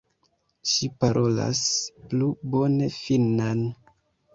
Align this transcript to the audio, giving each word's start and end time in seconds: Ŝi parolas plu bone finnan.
Ŝi 0.69 0.89
parolas 1.03 1.63
plu 2.09 2.33
bone 2.57 2.93
finnan. 3.01 3.69